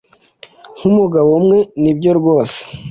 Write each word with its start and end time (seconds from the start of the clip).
nkumugabo 0.77 1.29
umwe, 1.39 1.59
nibyo 1.81 2.11
rwose 2.19 2.59